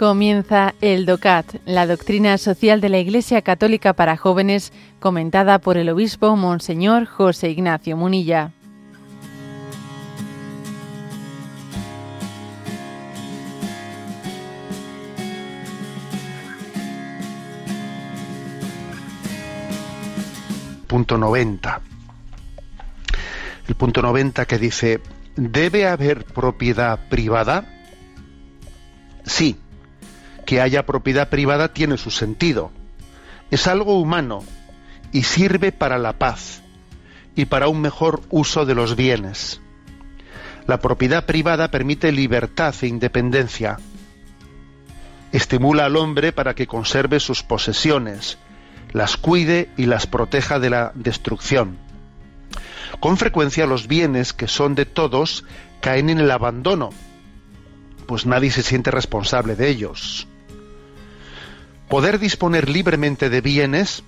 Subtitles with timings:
[0.00, 5.90] Comienza el DOCAT, la doctrina social de la Iglesia Católica para jóvenes, comentada por el
[5.90, 8.50] obispo Monseñor José Ignacio Munilla.
[20.86, 21.80] Punto 90.
[23.68, 25.02] El punto 90 que dice,
[25.36, 27.66] ¿debe haber propiedad privada?
[29.26, 29.58] Sí
[30.50, 32.72] que haya propiedad privada tiene su sentido.
[33.52, 34.42] Es algo humano
[35.12, 36.62] y sirve para la paz
[37.36, 39.60] y para un mejor uso de los bienes.
[40.66, 43.76] La propiedad privada permite libertad e independencia.
[45.30, 48.36] Estimula al hombre para que conserve sus posesiones,
[48.90, 51.78] las cuide y las proteja de la destrucción.
[52.98, 55.44] Con frecuencia los bienes que son de todos
[55.80, 56.90] caen en el abandono,
[58.08, 60.26] pues nadie se siente responsable de ellos.
[61.90, 64.04] Poder disponer libremente de bienes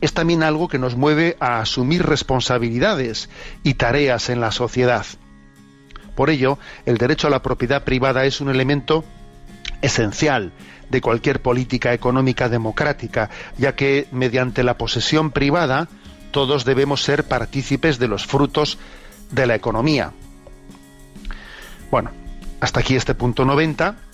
[0.00, 3.30] es también algo que nos mueve a asumir responsabilidades
[3.62, 5.06] y tareas en la sociedad.
[6.16, 9.04] Por ello, el derecho a la propiedad privada es un elemento
[9.80, 10.50] esencial
[10.90, 15.86] de cualquier política económica democrática, ya que mediante la posesión privada
[16.32, 18.76] todos debemos ser partícipes de los frutos
[19.30, 20.10] de la economía.
[21.92, 22.10] Bueno,
[22.58, 24.07] hasta aquí este punto 90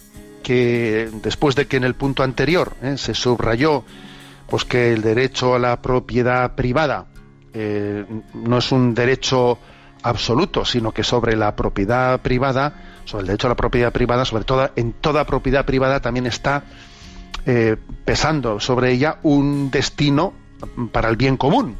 [0.45, 3.83] que después de que en el punto anterior eh, se subrayó
[4.47, 7.06] pues que el derecho a la propiedad privada
[7.53, 9.59] eh, no es un derecho
[10.03, 14.45] absoluto, sino que sobre la propiedad privada, sobre el derecho a la propiedad privada, sobre
[14.45, 16.65] todo en toda propiedad privada también está
[17.47, 20.34] eh, pesando sobre ella un destino
[20.92, 21.77] para el bien común.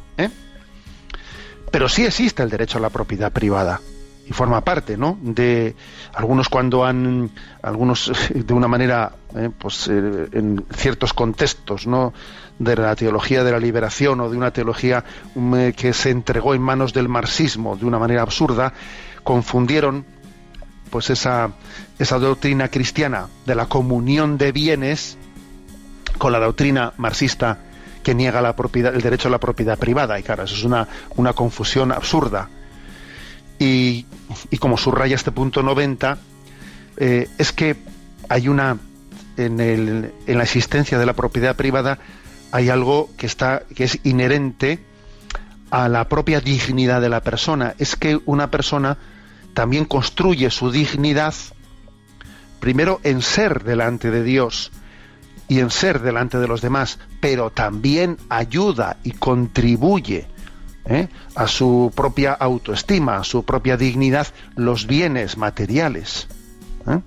[1.71, 3.79] Pero sí existe el derecho a la propiedad privada
[4.27, 5.17] y forma parte, ¿no?
[5.21, 5.75] De
[6.13, 7.29] algunos cuando han,
[7.61, 12.13] algunos de una manera, eh, pues eh, en ciertos contextos, ¿no?
[12.57, 15.03] De la teología de la liberación o de una teología
[15.35, 18.73] um, eh, que se entregó en manos del marxismo de una manera absurda,
[19.23, 20.05] confundieron,
[20.89, 21.51] pues esa
[21.99, 25.17] esa doctrina cristiana de la comunión de bienes
[26.17, 27.59] con la doctrina marxista
[28.03, 30.87] que niega la propiedad, el derecho a la propiedad privada y claro, eso es una
[31.15, 32.49] una confusión absurda
[33.59, 34.05] y,
[34.59, 36.17] como subraya este punto 90,
[36.97, 37.75] eh, es que
[38.29, 38.77] hay una,
[39.37, 41.99] en, el, en la existencia de la propiedad privada,
[42.51, 44.79] hay algo que, está, que es inherente
[45.71, 47.75] a la propia dignidad de la persona.
[47.79, 48.97] Es que una persona
[49.53, 51.33] también construye su dignidad
[52.59, 54.71] primero en ser delante de Dios
[55.47, 60.27] y en ser delante de los demás, pero también ayuda y contribuye
[60.85, 61.07] ¿eh?
[61.35, 66.27] a su propia autoestima, a su propia dignidad, los bienes materiales.
[66.87, 66.99] ¿eh?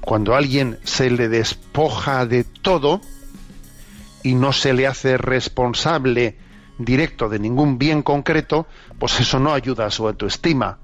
[0.00, 3.00] Cuando a alguien se le despoja de todo
[4.22, 6.36] y no se le hace responsable
[6.78, 8.66] directo de ningún bien concreto,
[8.98, 10.78] pues eso no ayuda a su autoestima,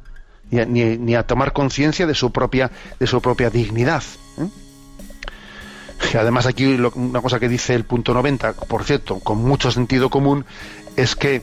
[0.51, 4.03] ni, a tomar conciencia de su propia, de su propia dignidad.
[4.39, 4.49] ¿eh?
[6.13, 10.11] Y además aquí una cosa que dice el punto 90, por cierto, con mucho sentido
[10.11, 10.45] común,
[10.97, 11.43] es que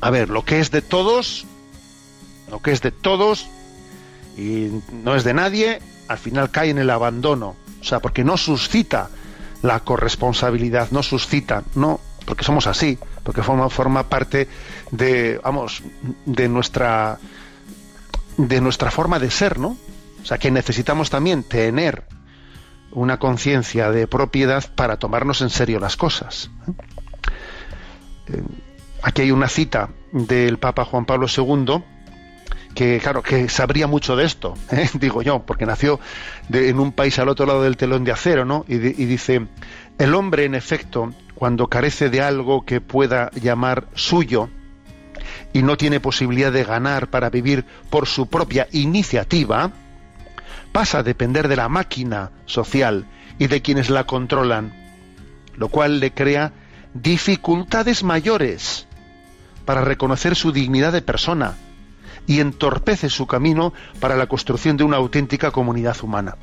[0.00, 1.46] a ver, lo que es de todos,
[2.50, 3.48] lo que es de todos
[4.36, 7.56] y no es de nadie, al final cae en el abandono.
[7.80, 9.10] O sea, porque no suscita
[9.62, 14.48] la corresponsabilidad, no suscita, no, porque somos así, porque forma, parte
[14.90, 15.82] de, vamos,
[16.24, 17.18] de nuestra,
[18.36, 19.76] de nuestra forma de ser, ¿no?
[20.22, 22.04] O sea, que necesitamos también tener
[22.92, 26.50] una conciencia de propiedad para tomarnos en serio las cosas.
[28.28, 28.42] ¿eh?
[29.02, 31.82] Aquí hay una cita del Papa Juan Pablo II
[32.74, 34.88] que claro que sabría mucho de esto ¿eh?
[34.94, 36.00] digo yo porque nació
[36.52, 39.46] en un país al otro lado del telón de acero no y, y, dice
[39.98, 44.48] el hombre en efecto cuando carece de algo que pueda llamar suyo
[45.52, 49.72] y no tiene posibilidad de ganar para vivir por su propia iniciativa
[50.72, 53.06] pasa a depender de la máquina social
[53.38, 54.72] y de quienes la controlan
[55.56, 56.52] lo cual le crea
[56.94, 58.86] dificultades mayores
[59.70, 61.54] para reconocer su dignidad de persona
[62.26, 66.34] y entorpece su camino para la construcción de una auténtica comunidad humana.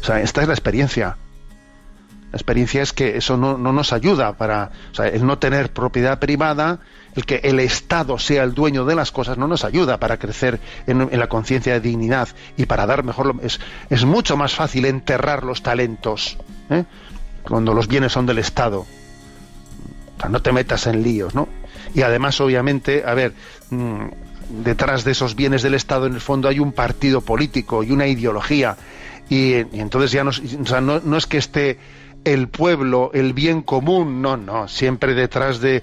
[0.00, 1.18] O sea, esta es la experiencia.
[2.32, 6.18] La experiencia es que eso no, nos ayuda para, o sea, el no tener propiedad
[6.18, 6.78] privada,
[7.14, 10.60] el que el Estado sea el dueño de las cosas, no nos ayuda para crecer
[10.86, 13.34] en, la conciencia de dignidad y para dar mejor.
[13.42, 13.60] Es,
[13.90, 16.38] es mucho más fácil enterrar los talentos
[16.70, 16.84] ¿eh?
[17.42, 18.86] cuando los bienes son del Estado.
[20.16, 21.48] O sea, no te metas en líos, ¿no?
[21.94, 23.32] Y además, obviamente, a ver,
[23.70, 24.06] mm,
[24.62, 28.06] detrás de esos bienes del Estado, en el fondo, hay un partido político y una
[28.06, 28.76] ideología.
[29.28, 31.78] Y, entonces ya no, no, es que esté
[32.24, 35.82] el pueblo, el bien común, no, no, siempre detrás de,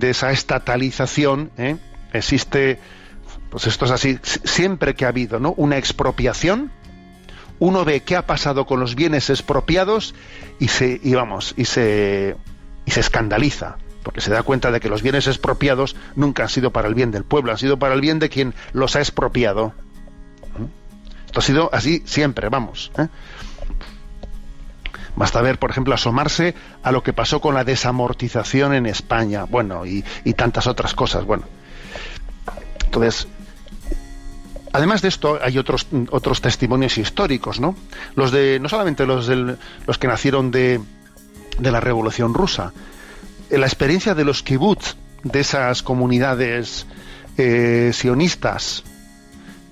[0.00, 1.76] esa estatalización ¿eh?
[2.12, 2.78] existe,
[3.50, 5.54] pues esto es así, siempre que ha habido ¿no?
[5.56, 6.70] una expropiación,
[7.58, 10.14] uno ve qué ha pasado con los bienes expropiados
[10.58, 12.36] y se, y vamos, y se,
[12.84, 16.70] y se escandaliza porque se da cuenta de que los bienes expropiados nunca han sido
[16.70, 19.72] para el bien del pueblo, han sido para el bien de quien los ha expropiado.
[20.58, 21.26] ¿Mm?
[21.26, 22.90] Esto ha sido así siempre, vamos.
[22.98, 23.08] ¿eh?
[25.14, 29.84] Basta ver, por ejemplo, asomarse a lo que pasó con la desamortización en España, bueno,
[29.84, 30.02] y,
[30.34, 31.44] tantas otras cosas, bueno.
[32.84, 33.28] Entonces,
[34.74, 37.76] Además de esto, hay otros, otros testimonios históricos, ¿no?
[38.14, 40.80] Los de, no solamente los, del, los que nacieron de,
[41.58, 42.72] de la Revolución Rusa,
[43.58, 46.86] la experiencia de los kibbutz, de esas comunidades
[47.36, 48.82] eh, sionistas,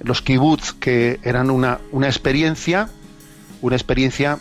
[0.03, 2.89] los kibbutz que eran una, una experiencia,
[3.63, 4.39] una experiencia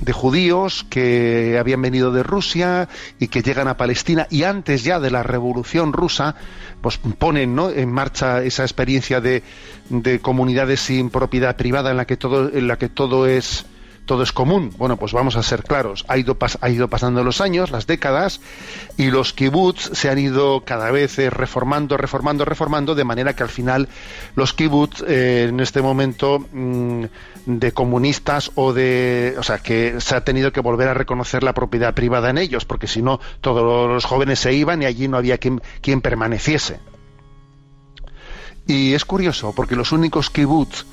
[0.00, 2.88] de judíos que habían venido de Rusia
[3.18, 6.36] y que llegan a Palestina y antes ya de la revolución rusa
[6.80, 7.70] pues ponen ¿no?
[7.70, 9.42] en marcha esa experiencia de,
[9.90, 13.66] de comunidades sin propiedad privada en la que todo en la que todo es
[14.10, 14.74] todo es común.
[14.76, 16.04] Bueno, pues vamos a ser claros.
[16.08, 18.40] Ha ido, ha ido pasando los años, las décadas,
[18.96, 23.44] y los kibbutz se han ido cada vez eh, reformando, reformando, reformando, de manera que
[23.44, 23.88] al final
[24.34, 27.04] los kibbutz eh, en este momento mm,
[27.46, 29.36] de comunistas o de.
[29.38, 32.64] O sea, que se ha tenido que volver a reconocer la propiedad privada en ellos,
[32.64, 36.80] porque si no, todos los jóvenes se iban y allí no había quien, quien permaneciese.
[38.66, 40.84] Y es curioso, porque los únicos kibbutz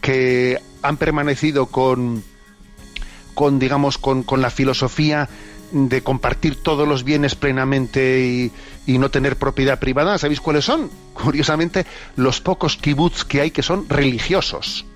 [0.00, 2.24] que han permanecido con
[3.36, 5.28] con digamos con, la filosofía
[5.70, 8.50] de compartir todos los bienes plenamente
[8.86, 10.90] y, no tener propiedad privada, ¿sabéis cuáles son?
[11.12, 11.84] Curiosamente,
[12.16, 14.86] los pocos kibbutz que hay que son religiosos.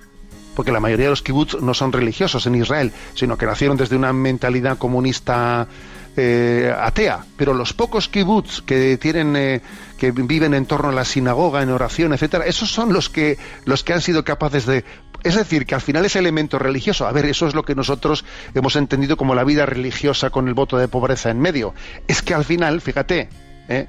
[0.56, 3.96] Porque la mayoría de los kibbutz no son religiosos en Israel, sino que nacieron desde
[3.96, 5.68] una mentalidad comunista
[6.16, 7.24] eh, atea.
[7.36, 9.60] Pero los pocos kibbutz que tienen, eh,
[9.98, 13.84] que viven en torno a la sinagoga, en oración, etcétera, esos son los que, los
[13.84, 14.84] que han sido capaces de
[15.22, 18.24] es decir, que al final ese elemento religioso, a ver, eso es lo que nosotros
[18.54, 21.74] hemos entendido como la vida religiosa con el voto de pobreza en medio.
[22.08, 23.28] Es que al final, fíjate,
[23.68, 23.86] ¿eh?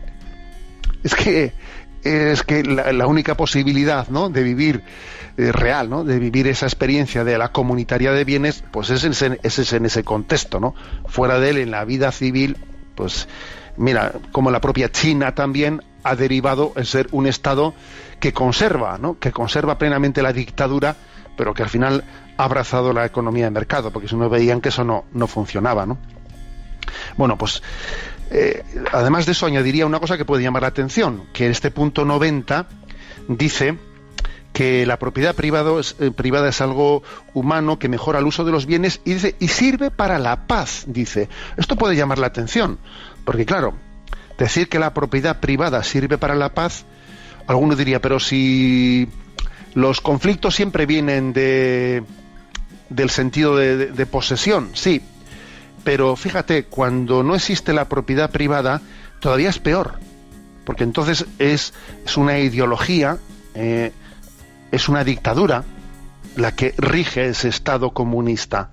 [1.04, 1.54] es que
[2.04, 4.30] es que la, única posibilidad ¿no?
[4.30, 4.82] de vivir
[5.38, 6.04] eh, real, ¿no?
[6.04, 10.04] de vivir esa experiencia de la comunitaria de bienes, pues es en, es en ese
[10.04, 10.74] contexto, ¿no?
[11.06, 12.58] Fuera de él, en la vida civil,
[12.96, 13.28] pues
[13.78, 17.76] mira, como la propia China también ha derivado en ser un Estado
[18.20, 19.20] que conserva, ¿no?
[19.20, 20.96] que conserva plenamente la dictadura
[21.42, 22.04] pero que al final
[22.38, 25.88] ha abrazado la economía de mercado, porque si no veían que eso no, no funcionaba,
[25.88, 25.98] ¿no?
[27.18, 27.64] Bueno, pues
[28.30, 31.72] eh, además de eso añadiría una cosa que puede llamar la atención, que en este
[31.72, 32.68] punto 90
[33.28, 33.80] dice
[34.54, 37.02] que la propiedad privado eh, privada es algo
[37.34, 40.84] humano que mejora el uso de los bienes y dice y sirve para la paz,
[40.86, 41.28] dice.
[41.58, 42.78] Esto puede llamar la atención,
[43.26, 43.74] porque claro,
[44.38, 46.86] decir que la propiedad privada sirve para la paz,
[47.48, 49.10] alguno diría, pero si
[49.74, 52.04] los conflictos siempre vienen de,
[52.90, 55.02] del sentido de, posesión, sí,
[55.84, 58.82] pero fíjate, cuando no existe la propiedad privada,
[59.20, 60.00] todavía es peor,
[60.66, 61.74] porque entonces es,
[62.18, 63.18] una ideología,
[63.56, 63.92] eh,
[64.72, 65.64] es una dictadura
[66.36, 68.72] la que rige ese Estado comunista.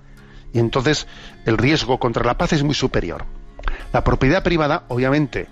[0.53, 1.07] Y entonces
[1.45, 3.25] el riesgo contra la paz es muy superior.
[3.93, 5.47] La propiedad privada, obviamente,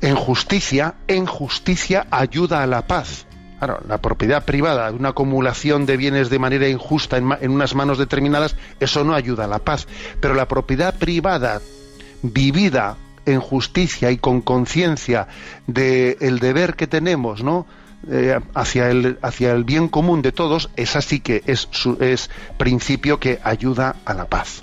[0.00, 3.26] en justicia, en justicia ayuda a la paz.
[3.66, 8.54] Claro, la propiedad privada, una acumulación de bienes de manera injusta en, unas manos determinadas,
[8.78, 9.88] eso no ayuda a la paz.
[10.20, 11.60] Pero la propiedad privada
[12.22, 15.26] vivida en justicia y con conciencia
[15.66, 17.66] del deber que tenemos, ¿no?
[18.08, 21.68] Eh, hacia, el, hacia el bien común de todos, esa sí que es,
[21.98, 24.62] es principio que ayuda a la paz.